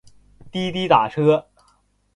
[0.51, 1.47] 滴滴打车